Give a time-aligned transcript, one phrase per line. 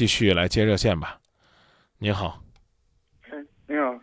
[0.00, 1.18] 继续来接热线吧。
[1.98, 2.40] 你好，
[3.28, 3.36] 哎，
[3.68, 4.00] 你好。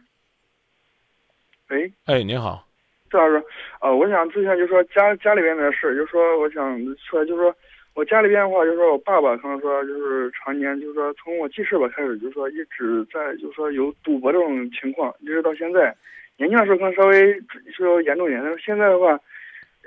[1.70, 2.63] 喂，哎，你好，
[3.09, 3.43] 赵老师，
[3.81, 7.52] 呃，我想咨询，就是说家家里边的事，就是说我想说，就是说
[7.96, 15.98] 我家里边的话，就是说我爸爸可能说就是常年就是说从我记事吧开始，就是说一直在就是说有赌博这种情况，一直到现在。
[16.36, 17.41] 年轻的时候可能稍微
[17.75, 19.20] 说严重一点，但是现在的话，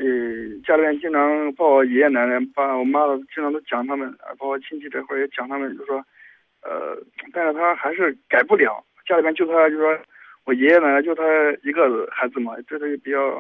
[0.01, 6.03] 呃，家里面经常把我爷爷奶奶、把我妈经常都讲他们，包括亲戚这块也讲他们，就说，
[6.63, 6.97] 呃，
[7.33, 9.99] 但是他还是改不了，家里面就他就说。
[10.47, 11.23] 我爷爷奶奶就他
[11.63, 13.39] 一个孩子嘛，这他也比较，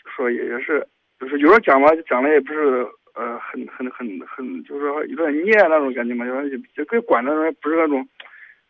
[0.00, 0.86] 就说也也是，
[1.18, 8.08] 就是有时候讲嘛，讲的也不是呃很很很很，就是说有点念那种感觉嘛，就说也也可以管的人不是那种，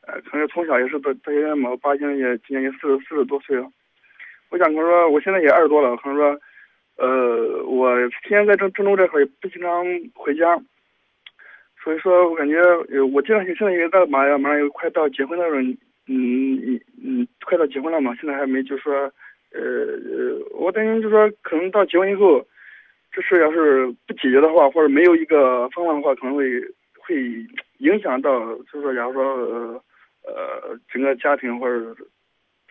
[0.06, 3.70] 呃，可能从小也是到到现在嘛，我爸现在也今年也四十四十多岁了，
[4.48, 6.40] 我想可能说我现在也二十多了，可能说，
[6.96, 7.96] 呃，我
[8.26, 10.56] 天天在郑郑州这块也不经常回家，
[11.82, 15.76] 所以说我感觉呃我这段时间现在也到马上马上又快到结婚那种。
[16.08, 18.94] 嗯嗯，快到结婚了嘛，现在还没就说，
[19.50, 22.46] 呃呃，我担心就是说可能到结婚以后，
[23.10, 26.62] 这事要是不解决的话，或者没有一个方法的话，可能会
[26.96, 27.44] 会
[27.78, 29.82] 影响到，就是说，假如说
[30.22, 32.04] 呃整个家庭或者怎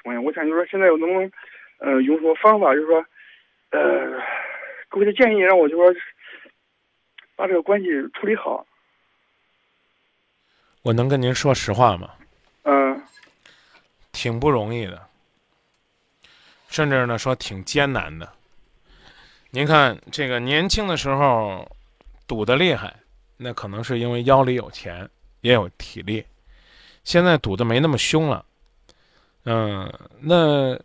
[0.06, 1.30] 么样，我想就是说现在我能不能，
[1.80, 3.03] 呃，用什么方法，就是说，
[3.76, 4.22] 呃，
[4.90, 5.94] 给我的建议，让我就说
[7.36, 8.66] 把这个关系处理好。
[10.81, 12.12] 我能跟您说实话吗？
[12.64, 13.02] 嗯。
[14.14, 15.06] 挺不容易的，
[16.70, 18.31] 甚至呢说挺艰难的。
[19.50, 21.70] 您看这个年轻的时候
[22.26, 22.96] 赌的厉害，
[23.36, 25.09] 那可能是因为腰里有钱，
[25.42, 26.26] 也有体力。
[27.03, 28.46] 现在赌的没那么凶了，
[29.44, 30.80] 嗯，那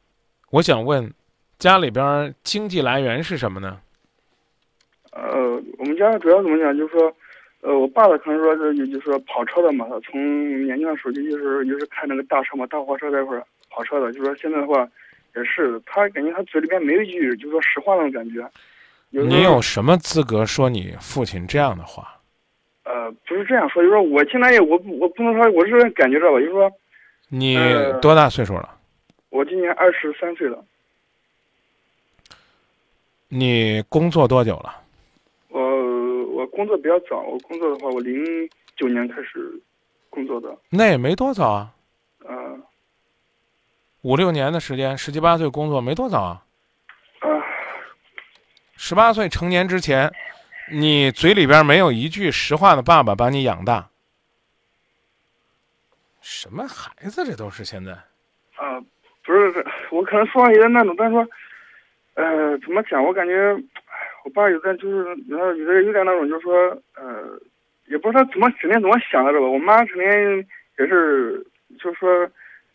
[0.50, 1.12] 我想问，
[1.61, 3.78] 家里边经济来源是什么呢？
[5.12, 7.14] 呃，我们家主要怎么讲，就是说。
[7.62, 14.89] 呃，我爸爸可能说是，就是说跑车的嘛，他从年轻的时候就就是就是开那个大车嘛，大货车那块儿跑车的，就说现在的话，
[15.36, 18.51] 也是他感觉他嘴里边没有一句就是说实话那种感觉。
[19.11, 22.17] 你有什么资格说你父亲这样的话？
[22.84, 26.73] 呃，不是这样说，就是说我现在也我我不能说我是感觉着吧，就是说。
[27.29, 27.58] 你
[28.01, 28.70] 多大岁数了？
[29.29, 30.64] 我今年二十三岁了。
[33.33, 34.83] 你工作多久了？
[35.51, 35.61] 我
[36.33, 38.24] 我工作比较早，我工作的话，我零
[38.77, 39.63] 九年开始
[40.08, 40.52] 工作的。
[40.68, 41.73] 那也没多早啊。
[42.29, 42.61] 嗯。
[44.02, 46.42] 五六年的时间，十七八岁工作没多早啊。
[47.20, 47.29] 啊。
[48.77, 50.13] 十八岁成年之前，
[50.73, 53.89] 你嘴里边没有一句实话的爸爸把你养大。
[56.20, 57.92] 什么孩子，这都是现在。
[57.92, 58.80] 啊，
[59.24, 61.24] 不是，我可能说话有点那种，但是说，
[62.14, 63.02] 呃，怎么讲？
[63.04, 63.56] 我感觉。
[64.22, 66.54] 我爸有点就是，有点有的有点那种，就是说，
[66.94, 67.40] 呃，
[67.86, 69.46] 也不知道他怎么整天怎么想的，这吧？
[69.46, 70.46] 我妈成天
[70.78, 71.42] 也是，
[71.82, 72.30] 就是说，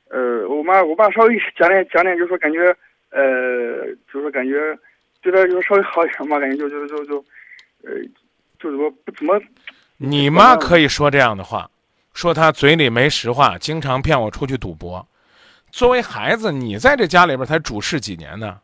[0.09, 2.75] 呃，我妈我爸稍微讲点讲点，就是说感觉，
[3.11, 4.75] 呃，就是说感觉
[5.21, 7.25] 对他就稍微好一点嘛，感觉就就就就，
[7.83, 7.93] 呃，
[8.57, 9.39] 就怎么不怎么。
[9.97, 11.69] 你妈可以说这样的话，
[12.15, 15.07] 说他嘴里没实话，经常骗我出去赌博。
[15.69, 18.59] 作为孩子，你在这家里边才主事几年呢？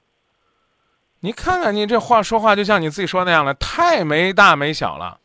[1.24, 5.20] 你看看你这话说话，就像你自己说那样了，太没大没小了，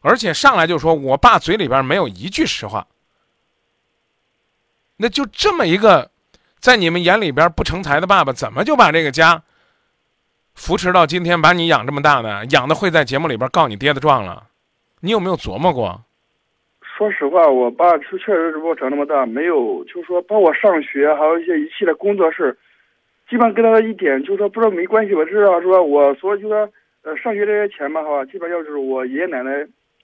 [0.00, 2.86] 而且上来就说我爸嘴里边没有一句实话，
[4.96, 6.10] 那就这么一个，
[6.60, 9.42] 在你们眼里边不成才的爸爸，怎么就把这个家
[10.54, 12.44] 扶持到今天，把你养这么大呢？
[12.46, 14.46] 养的会在节目里边告你爹的状了？
[15.00, 16.00] 你有没有琢磨过？
[16.80, 22.56] 说实话，我爸确确实是把我长那么大，没有就是说帮我上学，还有一些一系列工作事。
[23.28, 26.68] 基本上跟他的一点就是说不知道没关系吧，至少说我说就说
[27.02, 29.50] 呃上学这些钱嘛哈，基本上就是我爷爷奶奶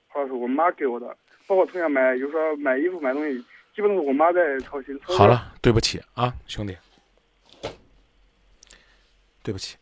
[0.09, 1.07] 或者是我妈给我的，
[1.47, 3.39] 包括从小买，就是说买衣服买东西，
[3.75, 4.99] 基本都是我妈在操心。
[5.03, 6.77] 好了，对不起啊，兄弟，
[9.43, 9.77] 对不起。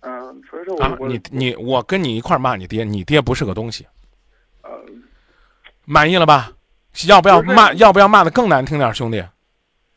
[0.00, 3.86] 嗯，所以说啊，你你我跟你一块骂你爹，你爹不是个东西。
[4.62, 4.70] 呃，
[5.84, 6.50] 满意了吧？
[7.08, 7.72] 要不要骂？
[7.74, 9.24] 要不要骂的更难听点，兄弟？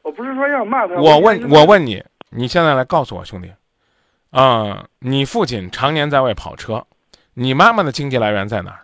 [0.03, 0.93] 我不是说要骂他。
[0.95, 2.03] 我问，我问你。
[2.35, 3.51] 你现在来告诉我，兄弟，
[4.31, 6.85] 啊，你父亲常年在外跑车，
[7.33, 8.79] 你妈妈的经济来源在哪儿？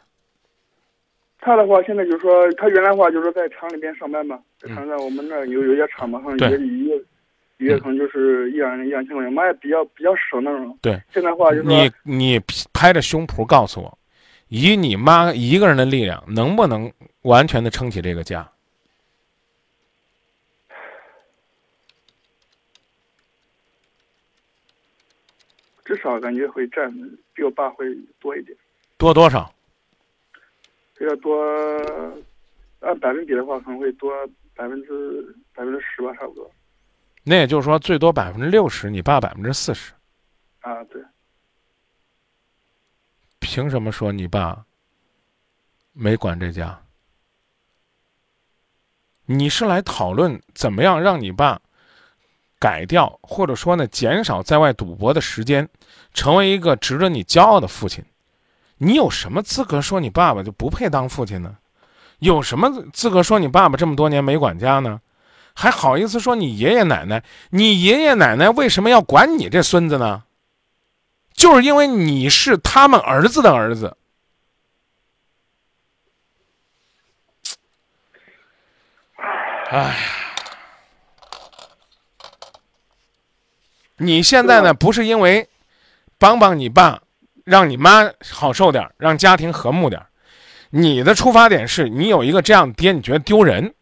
[1.40, 6.96] 他的话，现在就是说，他原来话就是在厂里边上班嘛，在厂在我们那儿有有些厂嘛，可能一一月
[7.58, 10.78] 一月可能就是一两一两千块钱，妈也比较比较省那种。
[10.82, 13.98] 对，现在话就是你你拍着胸脯告诉我，
[14.48, 16.92] 以你妈一个人的力量，能不能
[17.24, 18.48] 完全的撑起这个家？
[25.92, 26.90] 至少感觉会占
[27.34, 27.86] 比我爸会
[28.18, 28.58] 多一点，
[28.98, 29.54] 多多少？
[31.02, 31.44] 要多
[32.80, 34.10] 按百分比的话，可能会多
[34.56, 35.22] 百分之
[35.54, 36.50] 百分之十吧，差不多。
[37.26, 39.92] 那也就是说，最多百分之六十，你爸百分之四十。
[40.62, 41.04] 啊，对。
[43.40, 44.64] 凭什么说你爸
[45.92, 46.82] 没管这家？
[49.26, 51.62] 你是来讨论怎么样让你爸
[52.62, 55.68] 改掉，或者说呢减少在外赌博的时间，
[56.14, 58.06] 成为一个值得你骄傲的父亲？
[58.78, 61.58] 你有什么资格说你爸爸就不配当父亲呢？
[62.20, 65.02] 有什么资格说你爸爸这么多年没管家呢？
[65.56, 67.24] 还好意思说你爷爷奶奶？
[67.50, 70.24] 你爷爷奶奶为什么要管你这孙子呢？
[71.34, 73.98] 就是因为你是他们儿子的儿子。
[79.70, 79.96] 哎呀，
[84.02, 84.74] 你现在呢？
[84.74, 85.48] 不是因为
[86.18, 87.02] 帮帮你爸，
[87.46, 90.02] 让你妈好受点，让家庭和睦点。
[90.72, 93.74] 你的出发点是你有一个这样的爹，你觉得丢人？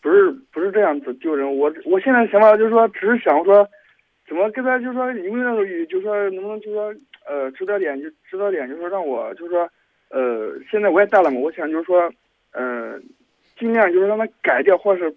[0.00, 1.46] 不是，不是这样子丢人。
[1.56, 3.68] 我我现在想法就是说，只是想说，
[4.26, 6.94] 怎么跟他就是说，因为那个语，就是说能不能就是说，
[7.28, 9.68] 呃，指导点就指导点，就是说让我就是说，
[10.08, 12.10] 呃，现在我也大了嘛，我想就是说。
[12.54, 13.02] 嗯，
[13.58, 15.16] 尽量就是让他改掉，或者是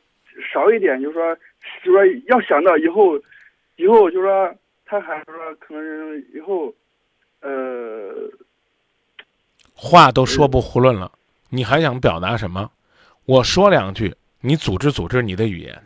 [0.53, 1.37] 少一点，就是说，
[1.83, 3.17] 就说要想到以后，
[3.75, 6.73] 以后就是说，他还是说可能以后，
[7.41, 8.29] 呃，
[9.73, 11.11] 话都说不囫囵了，
[11.49, 12.71] 你还想表达什么？
[13.25, 15.83] 我说两句，你组织组织你的语言。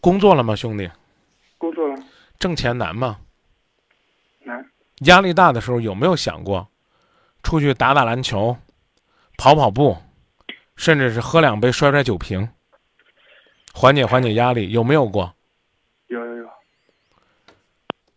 [0.00, 0.90] 工作了吗，兄弟？
[1.58, 1.94] 工作了。
[2.38, 3.18] 挣钱难吗？
[4.44, 4.64] 难。
[5.00, 6.66] 压力大的时候有没有想过，
[7.42, 8.56] 出去打打篮球，
[9.36, 9.96] 跑跑步？
[10.76, 12.48] 甚至是喝两杯摔摔酒瓶，
[13.72, 15.34] 缓解缓解压力，有没有过？
[16.08, 16.50] 有有有。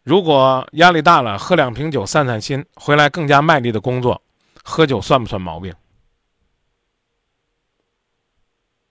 [0.04, 4.22] 如果压力大了，喝两瓶酒散散心，回来更加卖力的工作，
[4.64, 5.74] 喝酒算不算毛病？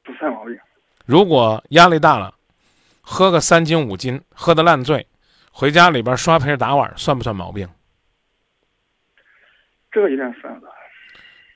[0.02, 0.58] 不算毛病。
[1.04, 2.34] 如果压力大了，
[3.00, 5.06] 喝个三斤五斤，喝的烂醉，
[5.50, 7.68] 回家里边刷盆打碗，算不算毛病？
[9.90, 10.68] 这个有点算了。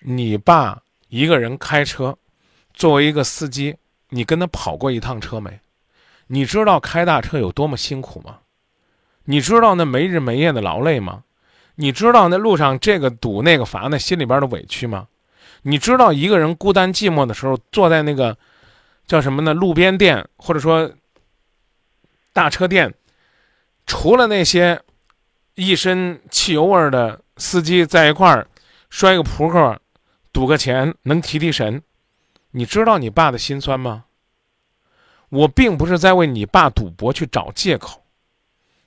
[0.01, 0.83] 你爸。
[1.09, 2.19] 一个人开车，
[2.75, 3.77] 作为一个司机，
[4.11, 5.61] 你跟他跑过一趟车没？
[6.29, 8.39] 你知道开大车有多么辛苦吗？
[9.25, 11.25] 你知道那没日没夜的劳累吗？
[11.75, 15.09] 你知道那路上这个堵那个乏，那心里边的委屈吗？
[15.63, 18.37] 你知道一个人孤单寂寞的时候，坐在那个
[19.07, 19.53] 叫什么呢？
[19.53, 20.91] 路边店或者说
[22.33, 22.95] 大车店，
[23.87, 24.81] 除了那些
[25.55, 28.47] 一身汽油味的司机在一块儿
[28.89, 29.79] 摔个扑克。
[30.33, 31.83] 赌个钱能提提神，
[32.57, 34.05] 你知道你爸的心酸吗？
[35.29, 38.03] 我并不是在为你爸赌博去找借口，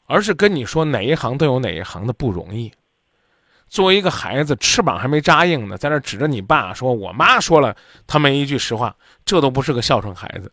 [0.07, 2.71] 而是跟你说哪一行都有哪一行的不容易。
[3.67, 7.77] 作为一个孩子，翅膀还没扎硬呢，在那指着你爸说：“我妈说了，
[8.07, 10.51] 他没一句实话，这都不是个孝顺孩子。”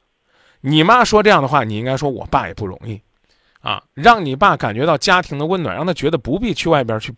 [0.60, 3.00] 你妈说这样的话，你应该说我爸也不容易，
[3.60, 7.14] 啊，让你爸感觉到家庭的温暖，让他觉得不必去外边去。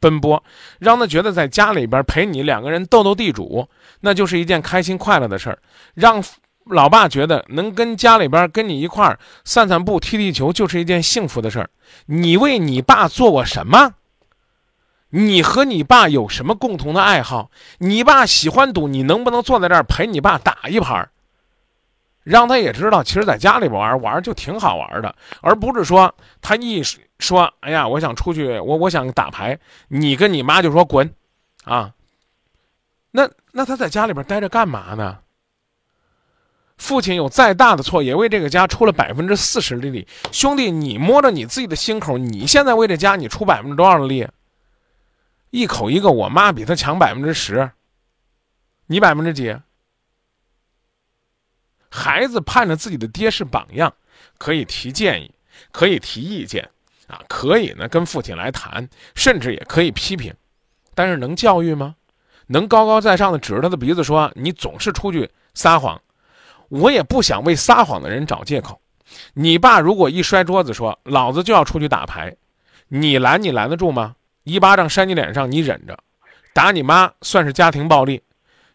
[0.00, 0.42] 奔波，
[0.78, 3.68] 让他觉得在家里边陪你两个人斗斗地主，
[4.00, 5.58] 那就是一件开心快乐的事儿。
[5.94, 6.22] 让
[6.64, 11.70] 老爸觉得能跟家里边跟你一块儿散散步、踢踢球，就是一件幸福的事儿。
[12.06, 13.94] 你为你爸做过什么？
[15.12, 17.50] 你和你爸有什么共同的爱好？
[17.78, 21.10] 你爸喜欢赌，你能不能坐在这儿陪你爸打一盘？
[22.30, 26.80] 让他也知道，其实在家里边玩玩就挺好玩的，而不是说他一
[27.18, 29.58] 说，哎呀，我想出去，我我想打牌，
[29.88, 31.12] 你跟你妈就说滚，
[31.64, 31.92] 啊，
[33.10, 35.18] 那那他在家里边待着干嘛呢？
[36.78, 40.06] 父亲有再大的错，也为这个家出了百分之四十的力。
[40.30, 44.26] 兄弟，你摸着你自己的心口，你现在为这家你出百分之多少的力？
[45.50, 47.72] 一口一个，我妈比他强百分之十，
[48.86, 49.54] 你百分之几？
[51.90, 53.92] 孩子盼着自己的爹是榜样，
[54.38, 55.30] 可以提建议，
[55.72, 56.70] 可以提意见，
[57.08, 60.32] 啊，可以呢跟父亲来谈，甚至也可以批评，
[60.94, 61.96] 但是能教育吗？
[62.46, 66.00] 能高高在上的指着他的鼻子说你总是出去撒谎？
[66.68, 68.80] 我也不想为撒谎的人找借口。
[69.34, 72.36] 你爸如果一摔桌子说老子就要出去打牌，
[72.86, 74.14] 你拦你拦得住吗？
[74.44, 75.98] 一巴掌扇你脸上你忍着，
[76.54, 78.22] 打你妈算是家庭暴力，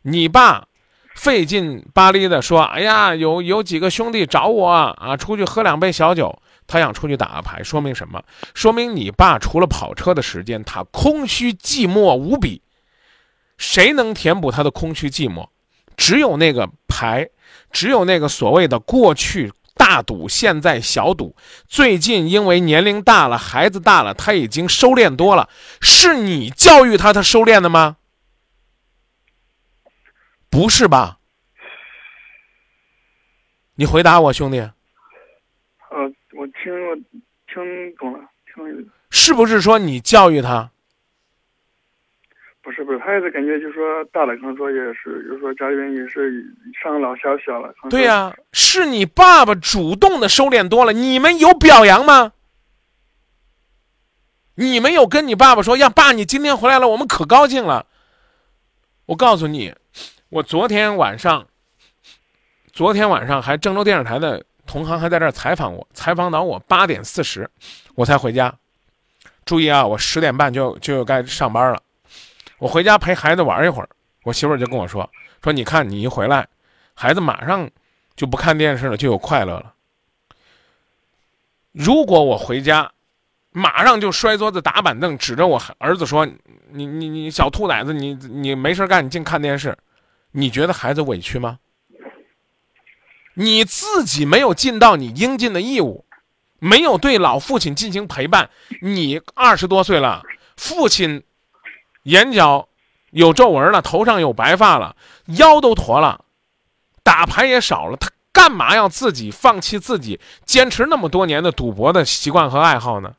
[0.01, 0.67] 你爸。
[1.15, 6.37] 费劲巴力的说：“哎呀，有有几个兄弟找我啊，出去喝两杯小酒。
[6.67, 8.21] 他想出去打个牌，说明什么？
[8.53, 12.61] 说明你爸除了跑车的时间，他空虚寂寞无比。
[13.57, 15.47] 谁能填补他的空虚寂寞？
[15.95, 17.27] 只有那个牌，
[17.71, 21.35] 只有那个所谓的过去大赌，现在小赌。
[21.67, 25.47] 最近因为年龄大了，孩子大了，他已经收敛多了。
[25.79, 27.97] 是你教育他，他收敛的吗？”
[30.55, 31.19] 不是吧？
[33.75, 34.71] 你回答我，兄弟，呃，
[36.31, 36.95] 我听我
[37.45, 38.19] 听懂了，
[38.53, 38.89] 听了。
[39.09, 40.71] 是不是说你教育他？
[42.61, 46.41] 不是不是，他也是感觉就是说大了，可能说也是，就是说家里边也是
[46.81, 47.73] 上老下小了。
[47.89, 52.31] 对呀、是你爸爸主动的收敛多了，你们有表扬吗？
[54.55, 57.85] 你们有跟你爸爸说呀，爸，你今天回来了，我们可高兴了。
[59.07, 59.75] 我告诉你，
[60.35, 61.47] 我昨天晚上，
[62.73, 67.49] 昨天晚上还郑州电视台的同行还在这儿采访我，采访到我八点四十，
[67.95, 68.53] 我才回家。
[69.45, 71.81] 注意啊，我十点半就就该上班了。
[72.57, 73.87] 我回家陪孩子玩一会儿，
[74.23, 75.09] 我媳妇儿就跟我说
[75.41, 76.45] 说，你看你一回来，
[76.93, 77.69] 孩子马上
[78.17, 79.73] 就不看电视了，就有快乐了。
[81.71, 82.91] 如果我回家，
[83.51, 86.27] 马上就摔桌子打板凳，指着我儿子说
[86.71, 89.73] ：“你你你小兔崽子，你你没事干，你净看电视。”
[90.37, 91.59] 你觉得孩子委屈吗？
[93.35, 96.05] 你自己没有尽到你应尽的义务，
[96.59, 98.49] 没有对老父亲进行陪伴。
[98.81, 100.23] 你二十多岁了，
[100.57, 101.23] 父亲
[102.03, 102.67] 眼角
[103.11, 104.97] 有皱纹了，头上有白发了，
[105.37, 106.25] 腰都驼了，
[107.01, 113.15] 打牌也少了，他干嘛要自己放弃自己坚持那么多年的赌博的习惯和爱好呢？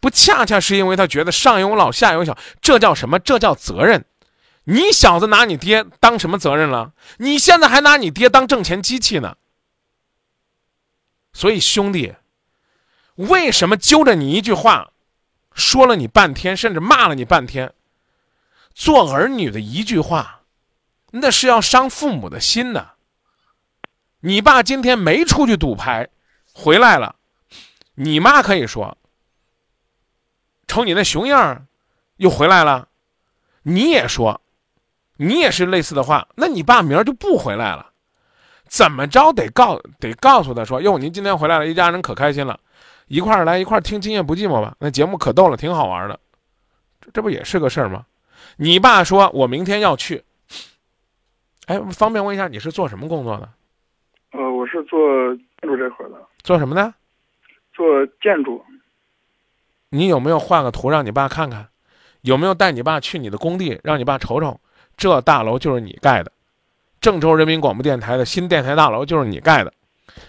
[0.00, 3.18] 不恰恰是因为他觉得上有老下有小，这叫什么？
[3.18, 4.04] 这叫责任。
[4.64, 6.92] 你小子拿你爹当什么责任了？
[7.18, 9.36] 你现在还拿你爹当挣钱机器呢。
[11.32, 12.14] 所以兄弟，
[13.14, 14.92] 为什么揪着你一句话，
[15.54, 17.72] 说了你半天，甚至骂了你半天？
[18.74, 20.42] 做儿女的一句话，
[21.12, 22.92] 那是要伤父母的心的。
[24.20, 26.08] 你爸今天没出去赌牌，
[26.52, 27.16] 回来了，
[27.94, 28.98] 你妈可以说
[30.68, 31.66] ：“瞅你那熊样儿，
[32.16, 32.88] 又回来了。”
[33.62, 34.40] 你也说，
[35.22, 37.90] 你也是类似的话，那你爸明儿就不回来了。
[38.64, 42.58] 怎么着得告得告诉他说：“哟，您今天回来了，一家人可开心了，
[43.06, 46.18] 一块儿来一块儿听《今夜不寂寞》吧，那节目可逗了，挺好玩的。
[47.02, 48.06] 这这不也是个事儿吗？”
[48.56, 50.24] 你爸说：“我明天要去。”
[51.66, 53.48] 哎，方便问一下，你是做什么工作的？
[54.32, 54.98] 呃，我是做
[55.60, 56.94] 建筑这块的，做什么的？
[57.74, 58.64] 做建筑。
[59.90, 61.68] 你有没有画个图让你爸看看？
[62.22, 64.58] 有没有带你爸去你的工地，让你爸瞅瞅？
[65.00, 66.30] 这大楼就是你盖的，
[67.00, 69.72] 郑州人民广播电台的新电台大楼就是你盖的。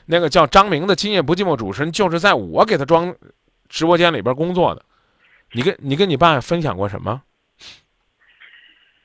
[0.06, 3.13] 那个叫张明的《今夜不寂寞》主持人，就是在我给他装
[3.68, 4.82] 直播间里边工作的。
[5.51, 7.22] 你跟你跟你爸分享过什么？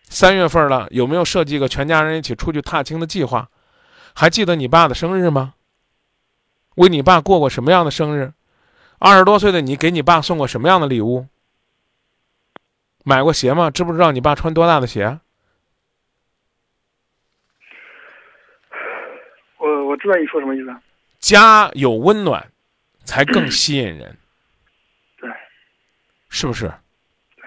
[0.08, 3.48] 三月份了，有没有设计一个全家人一起出去踏青的计划？
[4.14, 5.54] 还记得你爸的生日吗？
[6.76, 8.32] 为你爸过过什么样的生日？
[9.00, 11.26] 二十多岁的你给你爸送过什么样的礼物？
[13.02, 13.68] 买过鞋吗？
[13.68, 15.18] 知不知道你爸穿多大的鞋？
[19.96, 20.74] 知道你说什么意思。
[21.18, 22.50] 家有温暖，
[23.04, 24.16] 才更吸引人。
[25.18, 25.30] 对，
[26.28, 26.66] 是不是？
[27.36, 27.44] 对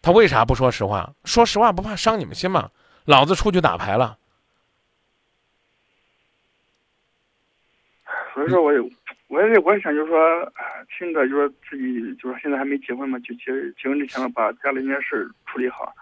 [0.00, 1.14] 他为啥不说实话？
[1.24, 2.70] 说实话不怕伤你们心吗？
[3.04, 4.16] 老子出去打牌了，
[8.32, 8.78] 所以说我也
[9.26, 10.52] 我也我也想就是说，
[10.96, 15.92] 听着就是说自己就是说现在还没结婚嘛，就结结婚之前嘛，把家里那些事儿处理好，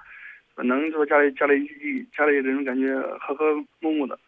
[0.56, 1.66] 能就是家里家里
[2.14, 4.18] 家里人感觉和和睦睦的。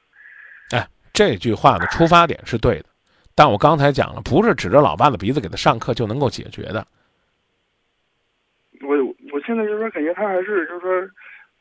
[1.14, 2.87] 这句话的出发点是对的，
[3.35, 6.87] 但我刚才讲了，不是指着老爸的鼻子给他上课就能够解决的。
[8.81, 8.97] 我
[9.31, 10.90] 我现在就是说，感觉他还是就是说，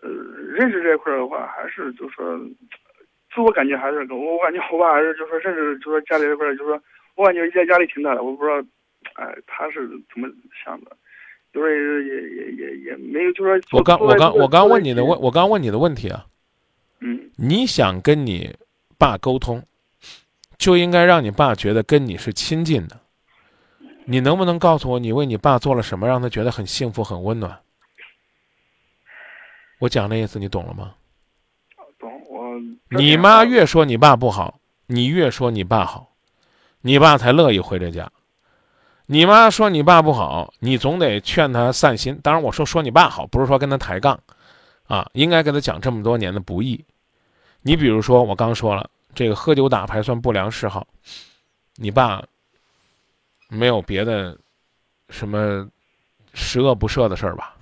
[0.01, 0.09] 呃，
[0.55, 2.39] 认识这块儿的话，还是就是说，
[3.35, 6.81] 自我感觉还是我我感觉我爸还是就是说，甚至就是说家里这块儿就是说，
[7.15, 8.65] 我感觉压压力挺大的，我不知道，
[9.15, 10.29] 哎，他是怎么
[10.63, 10.95] 想的，
[11.53, 16.25] 就是也也也也没有就是说，我刚我刚我刚问你的问我，我刚问你的问题啊，
[17.01, 18.55] 嗯，你想跟你
[19.01, 19.63] 爸沟通，
[20.59, 22.99] 就应该让你爸觉得跟你是亲近的。
[24.05, 27.59] 你能不能告诉我，你为你爸做了什么，让他觉得很幸福、很温暖？
[29.79, 30.93] 我讲的意思，你懂了吗？
[31.97, 32.59] 懂我。
[32.89, 36.13] 你妈越说你爸不好，你越说你爸好，
[36.81, 38.11] 你爸才乐意回这家。
[39.07, 42.19] 你妈说你爸不好，你总得劝他散心。
[42.21, 44.19] 当然，我说说你爸好，不是说跟他抬杠，
[44.85, 46.85] 啊，应该跟他讲这么多年的不易。
[47.61, 50.87] 你比如说，我刚说了，这个喝酒打牌算不良嗜好，
[51.75, 52.23] 你爸
[53.49, 54.37] 没有别的
[55.09, 55.69] 什么
[56.33, 57.55] 十恶不赦的事儿吧？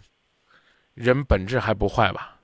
[0.94, 2.36] 人本质还不坏吧？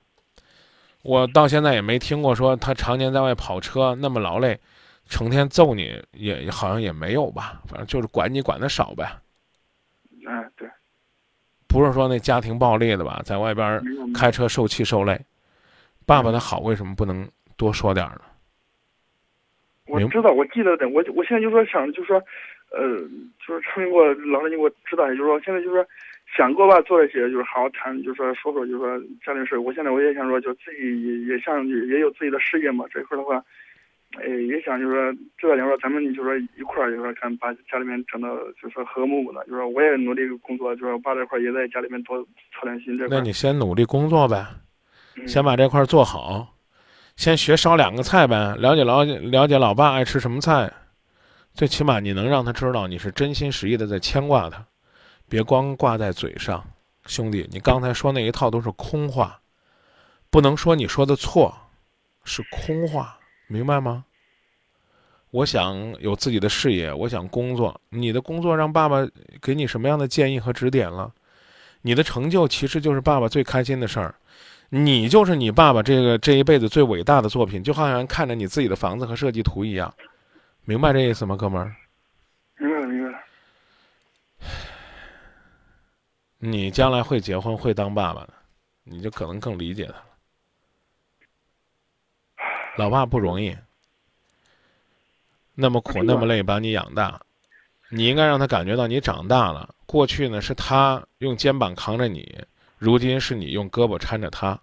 [1.02, 4.58] 我到现在也没听过说他常年在外跑车那么劳累，
[5.08, 7.62] 成天揍你也好像也没有吧？
[7.66, 9.04] 反正就是管你管的少呗，
[10.26, 10.68] 哎，对，
[11.68, 13.80] 不是说那家庭暴力的吧，在外边
[14.12, 15.24] 开车受气受累。
[16.04, 18.22] 爸爸的好为什么不能多说点儿呢？
[19.86, 20.88] 我知道，我记得的。
[20.88, 22.16] 我我现在就说想，就说，
[22.72, 22.98] 呃，
[23.46, 25.86] 就是陈明给我老师，你给我指导一下，就是说现在就是说
[26.36, 29.58] 想给我爸做一些，就是好好谈，就是说说说，就是说家里事。
[29.58, 32.84] 我现在我也想说，就自己也也想也有自己的事业嘛。
[32.90, 33.40] 这一块儿的话，
[34.18, 38.28] 呃，也想就是说这两说咱们就说一块儿就是说看把家里面整的
[38.60, 42.20] 就是说和睦的，就是说我也努力工作，就是我爸这块儿也在家里面多
[42.52, 42.98] 操点心。
[42.98, 44.44] 这块那你先努力工作呗，
[45.16, 46.55] 嗯先把这块儿做好，
[47.16, 50.70] 先学烧两个菜呗，了解了解了解老爸爱吃什么菜，
[51.54, 54.64] 最起码你能让他知道你是真心实意的在牵挂他，
[55.28, 56.62] 别光挂在嘴上。
[57.06, 59.40] 兄弟，你刚才说那一套都是空话，
[60.28, 61.54] 不能说你说的错，
[62.24, 64.04] 是空话，明白吗？
[65.30, 67.80] 我想有自己的事业，我想工作。
[67.90, 69.06] 你的工作让爸爸
[69.40, 71.12] 给你什么样的建议和指点了？
[71.82, 74.14] 你的成就其实就是爸爸最开心的事儿。
[74.68, 79.94] 你就是你爸爸这个这一辈子最伟大的作品，就好像看着你自己的房子和设计图一样，
[80.64, 81.74] 明白这意思吗，哥们儿？
[82.58, 83.24] 明白，明白。
[86.38, 88.34] 你将来会结婚，会当爸爸的，
[88.84, 90.04] 你就可能更理解他了。
[92.76, 93.56] 老爸不容易，
[95.54, 97.20] 那么苦那么累把你养大，
[97.88, 99.74] 你应该让他感觉到你长大了。
[99.86, 102.44] 过去呢是他用肩膀扛着你，
[102.76, 104.60] 如今是你用胳膊搀着他，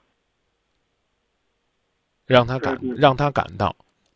[2.26, 3.76] 让他感对对让他感到，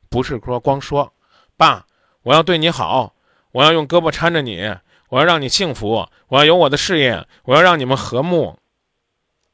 [0.10, 1.14] 不是说光说，
[1.56, 1.86] 爸，
[2.22, 3.16] 我要对你好，
[3.52, 4.76] 我要用胳膊搀着你，
[5.10, 8.60] 我要让你幸福，我要有我的事业，我要让你们和睦。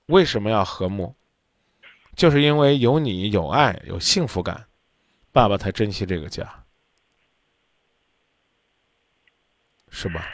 [0.07, 1.15] 为什么要和睦？
[2.15, 4.67] 就是因为有你，有爱，有幸福感，
[5.31, 6.63] 爸爸才珍惜这个家，
[9.89, 10.27] 是吧？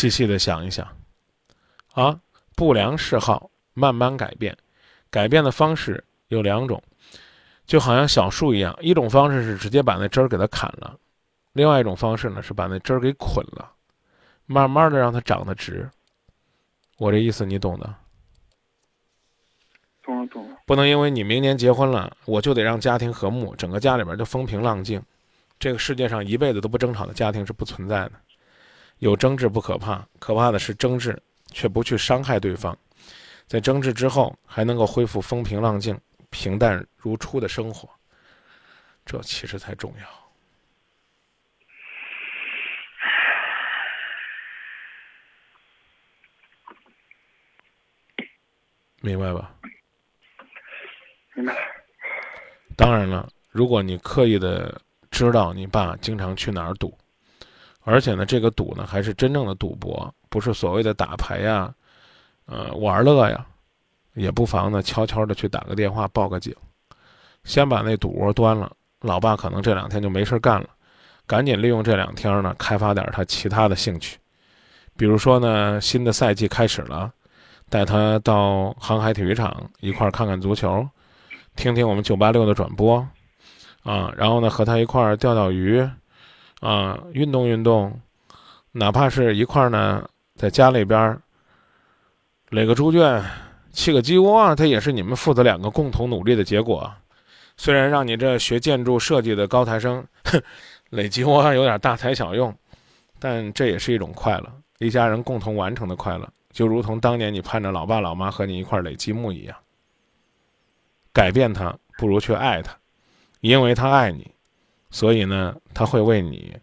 [0.00, 0.96] 细细的想一想，
[1.92, 2.18] 啊，
[2.56, 4.56] 不良嗜好慢慢改变，
[5.10, 6.82] 改变的方式有两种，
[7.66, 10.96] 就好像小树一样，一种方式是直接把那枝儿给它砍了，
[11.52, 13.72] 另外一种方式呢是把那枝儿给捆了，
[14.46, 15.86] 慢慢的让它长得直。
[16.96, 17.94] 我这意思你懂的，
[20.02, 20.56] 懂了，懂了。
[20.64, 25.02] 不能因为你明年结婚了，我就得让家庭和睦，整个家里边就风平浪静。
[25.58, 28.12] 这个世界上一辈子都不争吵的家庭是不存在的，
[29.00, 32.76] 有争执不可怕，可怕的是争执却不去伤害对方，
[33.46, 37.88] 在争执之后还能够恢复风平浪静、平淡如初的生活，
[39.06, 40.06] 这其实才重要。
[49.00, 49.54] 明白吧？
[51.34, 51.56] 明白。
[52.76, 54.78] 当然了，如果你刻意的
[55.10, 56.96] 知道你爸经常去哪儿赌，
[57.90, 61.74] 而且呢，这个赌呢还是真正的赌博，不是所谓的打牌呀，
[62.46, 63.44] 呃，玩乐呀，
[64.14, 66.54] 也不妨呢悄悄的去打个电话报个警，
[67.42, 68.70] 先把那赌窝端了。
[69.00, 70.68] 老爸可能这两天就没事干了，
[71.26, 74.18] 赶紧利用这两天呢开发点他其他的兴趣，
[74.96, 77.10] 比如说呢，新的赛季开始了，
[77.68, 80.88] 带他到航海体育场一块看看足球。
[81.56, 82.96] 听听我们九八六的转播，
[83.82, 85.86] 啊，然后呢和他一块钓钓鱼，
[86.60, 88.00] 啊，运动运动，
[88.72, 91.18] 哪怕是一块儿呢在家里边
[92.50, 93.24] 垒个猪圈、
[93.72, 96.90] 砌个鸡窝，它也是你们父子两个共同努力的结果。
[97.56, 100.40] 虽然让你这学建筑设计的高材生，哼，
[100.90, 102.54] 垒鸡窝有点大材小用，
[103.18, 109.56] 但这也是一种快乐，一家人共同完成的快乐，就如同当年你盼着老爸老妈和你一块垒积木一样。
[111.12, 112.76] 改变他不如去爱他，
[113.40, 114.30] 因为他爱你，
[114.90, 116.56] 所以呢，他会为你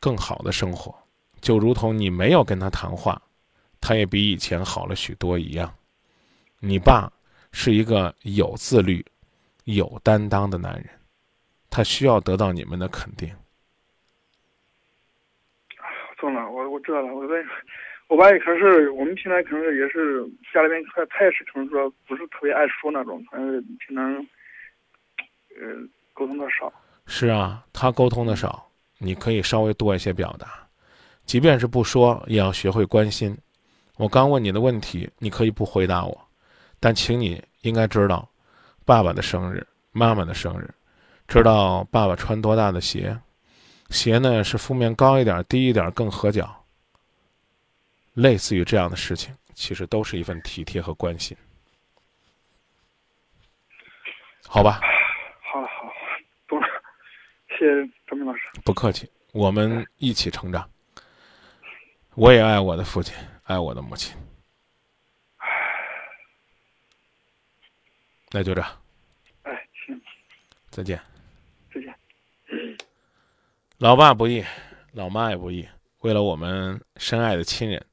[0.00, 0.94] 更好的生活，
[1.40, 3.20] 就如同你没有跟他谈话，
[3.80, 5.74] 他也比以前好了许多一样。
[6.60, 7.12] 你爸
[7.52, 9.04] 是一个有自律、
[9.64, 10.88] 有担当的男人，
[11.68, 13.28] 他需要得到你们的肯定。
[16.16, 17.12] 懂了，我我知道了。
[17.12, 17.46] 我问，
[18.06, 24.14] 我爸也可是我们平常可能是也是家里面他他也是可能说不是特别爱说那种，可能是平常
[25.50, 26.72] 呃沟通的少。
[27.06, 28.66] 是啊，他沟通的少，
[28.98, 30.66] 你可以稍微多一些表达，
[31.26, 33.36] 即便是不说，也要学会关心。
[33.96, 36.28] 我刚问你的问题，你可以不回答我，
[36.80, 38.28] 但请你应该知道，
[38.84, 40.68] 爸爸的生日，妈妈的生日，
[41.28, 43.16] 知道爸爸穿多大的鞋，
[43.90, 46.64] 鞋呢是负面高一点、低一点更合脚。
[48.14, 51.36] 类似于这样的事情，其实都是一份体贴和关心，
[54.46, 54.80] 好吧？
[57.56, 60.68] 谢谢张明老师，不客气，我们一起成长。
[62.16, 63.14] 我也爱我的父亲，
[63.44, 64.16] 爱我的母亲。
[68.30, 68.60] 那就这。
[69.42, 70.00] 哎，行。
[70.68, 71.00] 再见。
[71.72, 71.94] 再见。
[73.78, 74.44] 老爸不易，
[74.92, 75.68] 老妈也不易，
[76.00, 77.86] 为了我们深爱的亲人，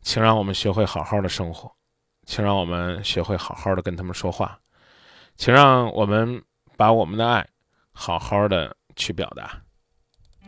[0.00, 1.70] 请让我们学会好好的生活，
[2.24, 4.58] 请让我们学会好好的跟他们说话，
[5.36, 6.42] 请让我们
[6.78, 7.46] 把我们的爱
[7.92, 8.77] 好好的。
[8.98, 9.62] 去表达。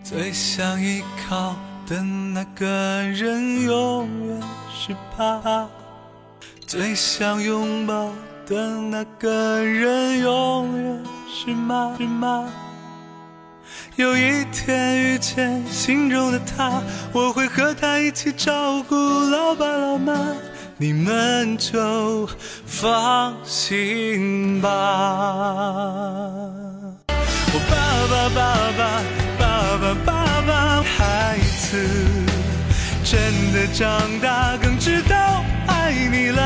[0.02, 4.42] 最想依靠的那个人永远
[4.74, 5.68] 是爸，
[6.66, 8.10] 最想拥抱
[8.46, 12.48] 的那个人永远是妈妈。
[13.96, 16.82] 有一天遇见心中的他，
[17.12, 20.34] 我会和他一起照顾老爸老妈，
[20.78, 22.26] 你们就
[22.64, 26.59] 放心吧。
[27.70, 27.74] 爸
[28.10, 28.38] 爸爸
[28.76, 29.02] 爸
[29.38, 31.66] 爸爸爸爸，孩子
[33.04, 33.18] 真
[33.52, 36.40] 的长大更知道爱你了。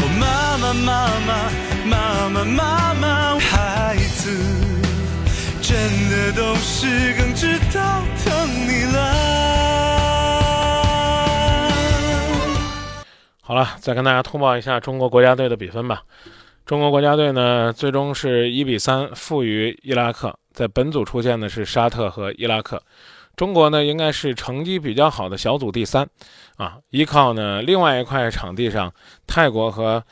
[0.00, 1.30] 我妈妈妈妈
[1.86, 4.30] 妈妈妈妈，孩子
[5.60, 5.76] 真
[6.10, 8.32] 的懂事更知道疼
[8.66, 8.98] 你了。
[13.40, 16.02] 好了，再跟大家通报一下中国国家队的比分吧。
[16.64, 20.38] 中国国家队呢，最终是一比三负于伊拉克。
[20.52, 22.82] 在本组出现的是沙特和伊拉克。
[23.34, 26.06] 中国呢，应该是成绩比较好的小组第三，
[26.56, 28.92] 啊，依靠呢另外一块场地上
[29.26, 30.04] 泰国和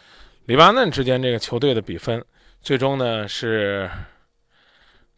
[0.46, 2.24] 黎巴嫩之间这个球队的比分，
[2.62, 3.88] 最终呢是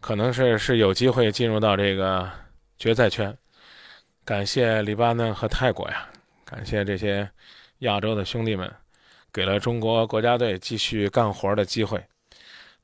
[0.01, 2.29] 可能是是有机会进入到这个
[2.77, 3.35] 决赛圈。
[4.25, 6.09] 感谢黎巴嫩和泰国呀，
[6.45, 7.31] 感谢这些
[7.79, 8.71] 亚洲的兄弟们。
[9.33, 12.05] 给了中国国家队继续干活的机会，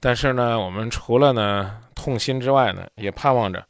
[0.01, 3.65] 但是呢，我们除了呢痛心之外呢，也盼望着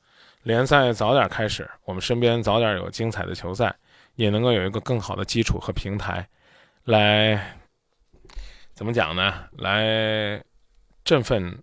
[0.44, 3.74] 联赛早点开始，我们身边早点有精彩的球赛，
[4.14, 6.28] 也能够有一个更好的基础和平台，
[6.84, 7.56] 来
[8.72, 9.44] 怎么讲呢？
[9.56, 10.40] 来
[11.04, 11.62] 振奋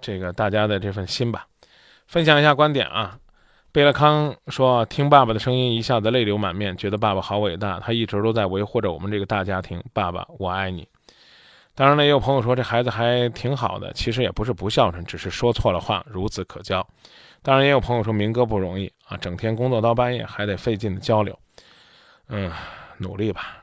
[0.00, 1.46] 这个大家的这份心吧。
[2.06, 3.18] 分享一下观点啊。
[3.72, 7.80] 贝勒康说：“听爸爸的声音，一下子泪流满面，觉得爸爸好伟大。
[7.80, 9.82] 他一直都在维护着我们这个大家庭。
[9.94, 10.86] 爸爸，我爱你。”
[11.74, 16.86] 当然了，也有朋友说这孩子还挺好的，其实也不是不孝顺，只是说错了话，孺子可教。
[17.40, 21.34] 当然，也有朋友说明哥不容易啊，整天工作到半夜，还得费劲的交流。
[22.28, 22.52] 嗯，
[22.98, 23.61] 努力吧。